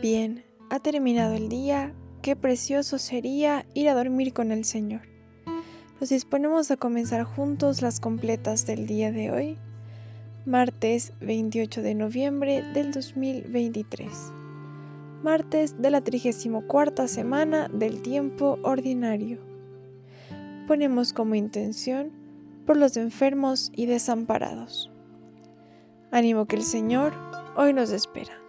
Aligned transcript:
Bien, 0.00 0.44
ha 0.68 0.78
terminado 0.78 1.36
el 1.36 1.48
día, 1.48 1.94
qué 2.20 2.36
precioso 2.36 2.98
sería 2.98 3.64
ir 3.72 3.88
a 3.88 3.94
dormir 3.94 4.34
con 4.34 4.52
el 4.52 4.66
Señor. 4.66 5.00
Nos 5.98 6.10
disponemos 6.10 6.70
a 6.70 6.76
comenzar 6.76 7.24
juntos 7.24 7.80
las 7.80 7.98
completas 7.98 8.66
del 8.66 8.86
día 8.86 9.10
de 9.10 9.30
hoy, 9.30 9.58
martes 10.44 11.14
28 11.22 11.80
de 11.80 11.94
noviembre 11.94 12.62
del 12.74 12.92
2023, 12.92 14.06
martes 15.22 15.80
de 15.80 15.90
la 15.90 16.02
34 16.02 17.08
semana 17.08 17.68
del 17.68 18.02
tiempo 18.02 18.58
ordinario. 18.64 19.38
Ponemos 20.68 21.14
como 21.14 21.36
intención 21.36 22.12
por 22.66 22.76
los 22.76 22.98
enfermos 22.98 23.72
y 23.74 23.86
desamparados. 23.86 24.90
Ánimo 26.10 26.44
que 26.44 26.56
el 26.56 26.64
Señor 26.64 27.14
hoy 27.56 27.72
nos 27.72 27.92
espera 27.92 28.45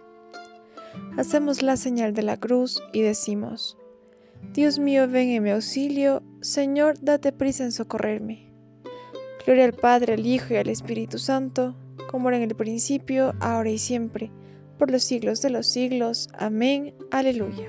hacemos 1.16 1.62
la 1.62 1.76
señal 1.76 2.14
de 2.14 2.22
la 2.22 2.36
cruz 2.36 2.82
y 2.92 3.02
decimos, 3.02 3.76
Dios 4.52 4.78
mío, 4.78 5.08
ven 5.08 5.30
en 5.30 5.42
mi 5.42 5.50
auxilio, 5.50 6.22
Señor, 6.40 6.94
date 7.00 7.32
prisa 7.32 7.64
en 7.64 7.72
socorrerme. 7.72 8.52
Gloria 9.44 9.64
al 9.64 9.72
Padre, 9.72 10.14
al 10.14 10.26
Hijo 10.26 10.54
y 10.54 10.56
al 10.56 10.68
Espíritu 10.68 11.18
Santo, 11.18 11.76
como 12.10 12.28
era 12.28 12.38
en 12.38 12.44
el 12.44 12.54
principio, 12.54 13.34
ahora 13.40 13.70
y 13.70 13.78
siempre, 13.78 14.30
por 14.78 14.90
los 14.90 15.02
siglos 15.02 15.42
de 15.42 15.50
los 15.50 15.66
siglos. 15.66 16.28
Amén. 16.38 16.94
Aleluya. 17.10 17.68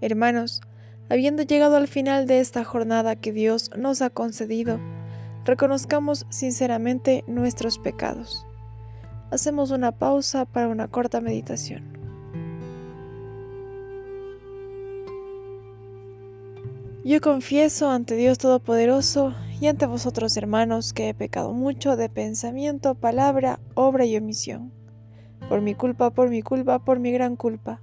Hermanos, 0.00 0.60
habiendo 1.08 1.42
llegado 1.42 1.76
al 1.76 1.88
final 1.88 2.26
de 2.26 2.40
esta 2.40 2.64
jornada 2.64 3.16
que 3.16 3.32
Dios 3.32 3.70
nos 3.76 4.00
ha 4.00 4.10
concedido, 4.10 4.80
reconozcamos 5.44 6.26
sinceramente 6.30 7.24
nuestros 7.26 7.78
pecados 7.78 8.47
hacemos 9.30 9.70
una 9.70 9.92
pausa 9.92 10.44
para 10.44 10.68
una 10.68 10.88
corta 10.88 11.20
meditación. 11.20 11.98
Yo 17.04 17.20
confieso 17.20 17.90
ante 17.90 18.16
Dios 18.16 18.38
Todopoderoso 18.38 19.34
y 19.60 19.66
ante 19.66 19.86
vosotros 19.86 20.36
hermanos 20.36 20.92
que 20.92 21.08
he 21.08 21.14
pecado 21.14 21.52
mucho 21.52 21.96
de 21.96 22.08
pensamiento, 22.08 22.94
palabra, 22.94 23.60
obra 23.74 24.04
y 24.04 24.16
omisión. 24.16 24.72
Por 25.48 25.62
mi 25.62 25.74
culpa, 25.74 26.10
por 26.10 26.28
mi 26.28 26.42
culpa, 26.42 26.80
por 26.80 26.98
mi 26.98 27.10
gran 27.10 27.36
culpa. 27.36 27.80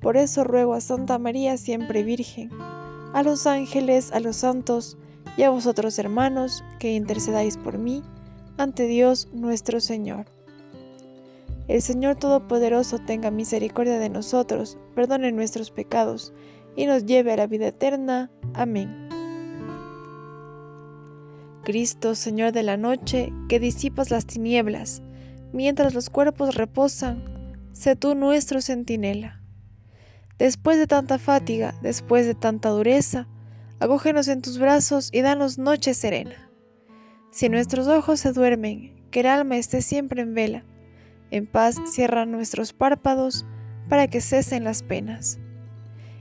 Por 0.00 0.16
eso 0.16 0.44
ruego 0.44 0.74
a 0.74 0.80
Santa 0.80 1.18
María 1.18 1.56
siempre 1.56 2.02
Virgen, 2.02 2.50
a 3.14 3.22
los 3.22 3.46
ángeles, 3.46 4.12
a 4.12 4.20
los 4.20 4.36
santos 4.36 4.98
y 5.36 5.44
a 5.44 5.50
vosotros 5.50 5.98
hermanos 5.98 6.62
que 6.78 6.92
intercedáis 6.92 7.56
por 7.56 7.78
mí 7.78 8.02
ante 8.58 8.86
Dios 8.86 9.28
nuestro 9.32 9.80
Señor. 9.80 10.26
El 11.72 11.80
Señor 11.80 12.16
Todopoderoso 12.16 12.98
tenga 12.98 13.30
misericordia 13.30 13.98
de 13.98 14.10
nosotros, 14.10 14.76
perdone 14.94 15.32
nuestros 15.32 15.70
pecados 15.70 16.34
y 16.76 16.84
nos 16.84 17.06
lleve 17.06 17.32
a 17.32 17.36
la 17.38 17.46
vida 17.46 17.68
eterna. 17.68 18.30
Amén. 18.52 19.08
Cristo, 21.64 22.14
Señor 22.14 22.52
de 22.52 22.62
la 22.62 22.76
noche, 22.76 23.32
que 23.48 23.58
disipas 23.58 24.10
las 24.10 24.26
tinieblas, 24.26 25.00
mientras 25.54 25.94
los 25.94 26.10
cuerpos 26.10 26.56
reposan, 26.56 27.24
sé 27.72 27.96
tú 27.96 28.14
nuestro 28.14 28.60
centinela. 28.60 29.40
Después 30.38 30.76
de 30.76 30.86
tanta 30.86 31.18
fatiga, 31.18 31.74
después 31.80 32.26
de 32.26 32.34
tanta 32.34 32.68
dureza, 32.68 33.28
agógenos 33.80 34.28
en 34.28 34.42
tus 34.42 34.58
brazos 34.58 35.08
y 35.10 35.22
danos 35.22 35.56
noche 35.56 35.94
serena. 35.94 36.50
Si 37.30 37.48
nuestros 37.48 37.88
ojos 37.88 38.20
se 38.20 38.34
duermen, 38.34 39.06
que 39.10 39.20
el 39.20 39.26
alma 39.26 39.56
esté 39.56 39.80
siempre 39.80 40.20
en 40.20 40.34
vela, 40.34 40.66
en 41.32 41.46
paz 41.46 41.80
cierra 41.86 42.26
nuestros 42.26 42.72
párpados 42.72 43.46
para 43.88 44.06
que 44.06 44.20
cesen 44.20 44.64
las 44.64 44.82
penas. 44.82 45.40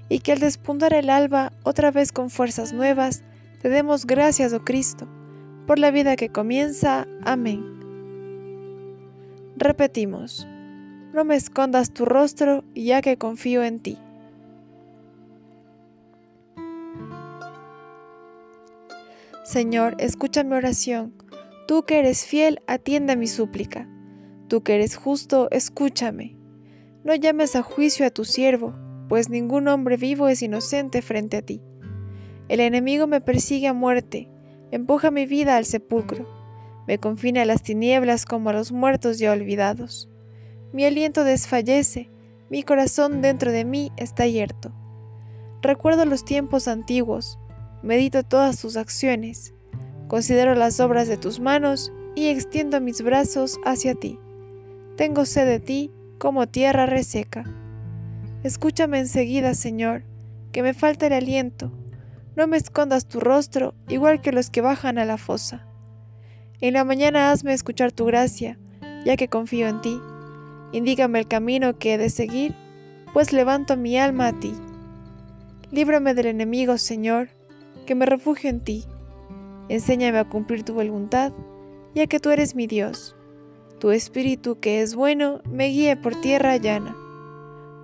Y 0.10 0.20
que 0.20 0.32
al 0.32 0.40
despuntar 0.40 0.94
el 0.94 1.10
alba, 1.10 1.54
otra 1.64 1.92
vez 1.92 2.12
con 2.12 2.30
fuerzas 2.30 2.74
nuevas, 2.74 3.24
te 3.62 3.70
demos 3.70 4.08
gracias, 4.08 4.54
oh 4.54 4.64
Cristo, 4.64 5.08
por 5.68 5.80
la 5.80 5.92
vida 5.92 6.16
que 6.16 6.30
comienza. 6.30 7.08
Amén. 7.24 7.64
Repetimos, 9.58 10.48
no 11.14 11.26
me 11.26 11.36
escondas 11.36 11.92
tu 11.92 12.06
rostro, 12.06 12.64
ya 12.74 13.02
que 13.02 13.18
confío 13.18 13.64
en 13.64 13.80
ti. 13.80 13.98
Señor, 19.44 19.96
escucha 20.00 20.46
mi 20.46 20.56
oración. 20.56 21.14
Tú 21.68 21.84
que 21.84 22.00
eres 22.00 22.26
fiel, 22.26 22.62
atiende 22.68 23.18
mi 23.18 23.28
súplica. 23.28 23.91
Tú 24.52 24.64
que 24.64 24.76
eres 24.76 24.98
justo, 24.98 25.48
escúchame. 25.50 26.36
No 27.06 27.16
llames 27.16 27.56
a 27.56 27.62
juicio 27.62 28.06
a 28.06 28.10
tu 28.10 28.26
siervo, 28.26 28.76
pues 29.08 29.30
ningún 29.30 29.70
hombre 29.70 29.96
vivo 29.96 30.28
es 30.28 30.42
inocente 30.42 31.02
frente 31.02 31.38
a 31.38 31.42
ti. 31.42 31.62
El 32.50 32.60
enemigo 32.60 33.08
me 33.08 33.22
persigue 33.22 33.70
a 33.70 33.74
muerte, 33.74 34.28
empuja 34.70 35.10
mi 35.10 35.26
vida 35.26 35.56
al 35.56 35.64
sepulcro, 35.64 36.28
me 36.86 36.98
confina 36.98 37.44
a 37.44 37.46
las 37.46 37.64
tinieblas 37.64 38.26
como 38.26 38.50
a 38.50 38.54
los 38.54 38.74
muertos 38.74 39.20
ya 39.20 39.32
olvidados. 39.32 40.10
Mi 40.74 40.84
aliento 40.84 41.24
desfallece, 41.24 42.12
mi 42.50 42.64
corazón 42.64 43.22
dentro 43.22 43.54
de 43.54 43.64
mí 43.64 43.94
está 43.96 44.28
yerto. 44.28 44.74
Recuerdo 45.62 46.04
los 46.04 46.26
tiempos 46.26 46.68
antiguos, 46.68 47.40
medito 47.84 48.24
todas 48.24 48.60
tus 48.60 48.76
acciones, 48.76 49.54
considero 50.10 50.56
las 50.56 50.82
obras 50.82 51.08
de 51.08 51.16
tus 51.16 51.40
manos 51.40 51.94
y 52.16 52.28
extiendo 52.28 52.82
mis 52.82 53.02
brazos 53.02 53.58
hacia 53.64 53.96
ti. 53.96 54.20
Tengo 55.02 55.26
sed 55.26 55.48
de 55.48 55.60
ti 55.60 55.90
como 56.20 56.48
tierra 56.48 56.86
reseca. 56.86 57.44
Escúchame 58.44 59.00
enseguida, 59.00 59.56
Señor, 59.56 60.04
que 60.52 60.62
me 60.62 60.76
falta 60.76 61.08
el 61.08 61.14
aliento. 61.14 61.72
No 62.36 62.46
me 62.46 62.58
escondas 62.58 63.08
tu 63.08 63.20
rostro, 63.20 63.74
igual 63.88 64.22
que 64.22 64.32
los 64.32 64.52
que 64.52 64.62
bajan 64.62 65.00
a 65.00 65.06
la 65.06 65.18
fosa. 65.18 65.66
En 66.60 66.76
la 66.76 66.84
mañana 66.84 67.32
hazme 67.32 67.52
escuchar 67.52 67.92
tu 67.92 68.06
gracia, 68.06 68.60
ya 69.04 69.18
que 69.18 69.28
confío 69.28 69.68
en 69.70 69.82
ti. 69.82 70.00
Indígame 70.72 71.18
el 71.18 71.28
camino 71.28 71.80
que 71.80 71.96
he 71.96 71.98
de 71.98 72.12
seguir, 72.12 72.54
pues 73.12 73.34
levanto 73.34 73.78
mi 73.78 73.98
alma 73.98 74.28
a 74.28 74.40
ti. 74.40 74.54
Líbrame 75.72 76.14
del 76.14 76.28
enemigo, 76.28 76.78
Señor, 76.78 77.30
que 77.88 77.96
me 77.96 78.06
refugio 78.06 78.52
en 78.52 78.60
ti. 78.60 78.86
Enséñame 79.68 80.20
a 80.20 80.30
cumplir 80.30 80.62
tu 80.62 80.76
voluntad, 80.76 81.34
ya 81.96 82.06
que 82.06 82.20
tú 82.20 82.30
eres 82.30 82.54
mi 82.54 82.68
Dios 82.68 83.16
tu 83.82 83.90
espíritu 83.90 84.60
que 84.60 84.84
es 84.84 84.94
bueno 84.94 85.42
me 85.44 85.70
guíe 85.70 85.98
por 85.98 86.14
tierra 86.22 86.56
llana. 86.58 86.96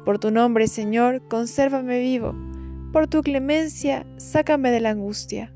Por 0.05 0.19
tu 0.19 0.29
nombre, 0.29 0.67
Señor, 0.67 1.27
consérvame 1.27 1.99
vivo. 1.99 2.35
Por 2.93 3.07
tu 3.07 3.23
clemencia, 3.23 4.05
sácame 4.17 4.69
de 4.69 4.79
la 4.79 4.91
angustia. 4.91 5.51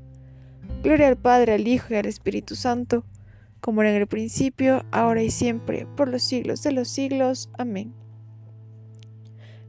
Gloria 0.82 1.06
al 1.06 1.16
Padre, 1.16 1.54
al 1.54 1.68
Hijo 1.68 1.94
y 1.94 1.96
al 1.96 2.06
Espíritu 2.06 2.56
Santo, 2.56 3.04
como 3.60 3.82
era 3.82 3.92
en 3.92 4.02
el 4.02 4.08
principio, 4.08 4.84
ahora 4.90 5.22
y 5.22 5.30
siempre, 5.30 5.86
por 5.96 6.08
los 6.08 6.24
siglos 6.24 6.64
de 6.64 6.72
los 6.72 6.88
siglos. 6.88 7.48
Amén. 7.56 7.94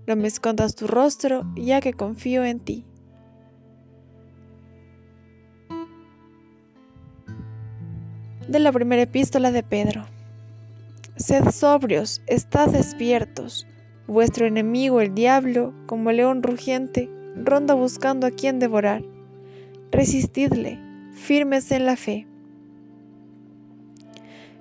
No 0.08 0.16
me 0.16 0.28
escondas 0.28 0.74
tu 0.74 0.88
rostro, 0.88 1.46
ya 1.56 1.82
que 1.82 1.94
confío 1.94 2.44
en 2.44 2.60
ti. 2.60 2.84
De 8.48 8.58
la 8.58 8.72
primera 8.72 9.04
epístola 9.04 9.52
de 9.52 9.62
Pedro. 9.62 10.08
Sed 11.16 11.52
sobrios, 11.52 12.24
estad 12.26 12.70
despiertos. 12.70 13.68
Vuestro 14.08 14.48
enemigo, 14.48 15.00
el 15.00 15.14
diablo, 15.14 15.72
como 15.86 16.12
león 16.12 16.42
rugiente, 16.42 17.08
ronda 17.36 17.76
buscando 17.76 18.26
a 18.26 18.32
quien 18.32 18.58
devorar. 18.58 19.04
Resistidle, 19.92 20.80
firmes 21.14 21.72
en 21.72 21.86
la 21.86 21.98
fe. 21.98 22.28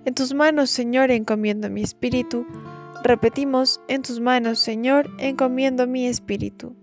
En 0.04 0.14
tus 0.14 0.34
manos, 0.34 0.68
Señor, 0.68 1.10
encomiendo 1.10 1.70
mi 1.70 1.82
espíritu. 1.82 2.46
Repetimos, 3.02 3.80
en 3.88 4.02
tus 4.02 4.20
manos, 4.20 4.58
Señor, 4.58 5.08
encomiendo 5.18 5.86
mi 5.86 6.06
espíritu. 6.06 6.76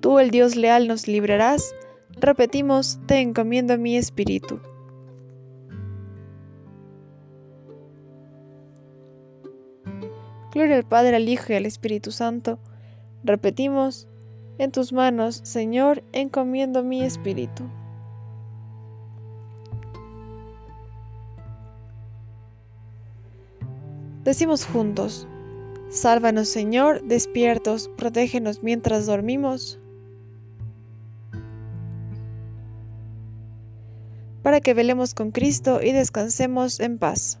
Tú, 0.00 0.20
el 0.20 0.30
Dios 0.30 0.54
leal, 0.54 0.86
nos 0.86 1.08
librarás. 1.08 1.74
Repetimos, 2.20 3.00
te 3.06 3.18
encomiendo 3.18 3.76
mi 3.78 3.96
espíritu. 3.96 4.60
Gloria 10.56 10.76
al 10.76 10.84
Padre, 10.84 11.16
al 11.16 11.28
Hijo 11.28 11.52
y 11.52 11.56
al 11.56 11.66
Espíritu 11.66 12.12
Santo. 12.12 12.58
Repetimos, 13.22 14.08
en 14.56 14.72
tus 14.72 14.90
manos, 14.90 15.42
Señor, 15.44 16.02
encomiendo 16.14 16.82
mi 16.82 17.02
espíritu. 17.02 17.64
Decimos 24.24 24.64
juntos, 24.64 25.28
Sálvanos 25.90 26.48
Señor, 26.48 27.02
despiertos, 27.02 27.90
protégenos 27.98 28.62
mientras 28.62 29.04
dormimos. 29.04 29.78
para 34.42 34.60
que 34.60 34.74
velemos 34.74 35.12
con 35.12 35.32
Cristo 35.32 35.82
y 35.82 35.90
descansemos 35.90 36.78
en 36.78 36.98
paz. 36.98 37.40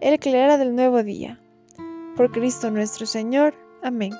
el 0.00 0.18
clara 0.18 0.58
del 0.58 0.74
nuevo 0.74 1.02
día. 1.02 1.40
Por 2.16 2.30
Cristo 2.30 2.70
nuestro 2.70 3.06
Señor. 3.06 3.54
Amén. 3.82 4.12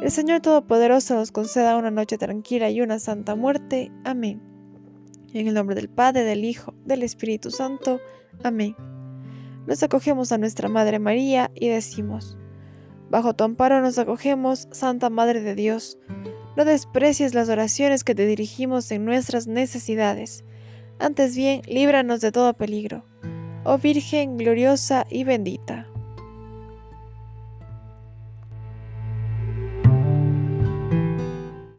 El 0.00 0.10
Señor 0.10 0.40
Todopoderoso 0.40 1.14
nos 1.14 1.32
conceda 1.32 1.76
una 1.76 1.90
noche 1.90 2.18
tranquila 2.18 2.70
y 2.70 2.80
una 2.80 2.98
santa 2.98 3.34
muerte. 3.34 3.90
Amén. 4.04 4.40
En 5.32 5.48
el 5.48 5.54
nombre 5.54 5.74
del 5.74 5.88
Padre, 5.88 6.22
del 6.22 6.44
Hijo, 6.44 6.74
del 6.84 7.02
Espíritu 7.02 7.50
Santo. 7.50 8.00
Amén. 8.44 8.76
Nos 9.66 9.82
acogemos 9.82 10.30
a 10.30 10.38
nuestra 10.38 10.68
Madre 10.68 10.98
María 10.98 11.50
y 11.54 11.68
decimos, 11.68 12.36
Bajo 13.10 13.34
tu 13.34 13.44
amparo 13.44 13.80
nos 13.80 13.98
acogemos, 13.98 14.68
Santa 14.70 15.10
Madre 15.10 15.40
de 15.40 15.54
Dios. 15.54 15.98
No 16.56 16.64
desprecies 16.64 17.34
las 17.34 17.48
oraciones 17.48 18.04
que 18.04 18.14
te 18.14 18.26
dirigimos 18.26 18.90
en 18.90 19.04
nuestras 19.04 19.46
necesidades. 19.46 20.44
Antes 20.98 21.36
bien, 21.36 21.62
líbranos 21.66 22.20
de 22.20 22.32
todo 22.32 22.54
peligro 22.54 23.04
oh 23.66 23.78
Virgen 23.78 24.38
gloriosa 24.38 25.06
y 25.10 25.24
bendita. 25.24 25.75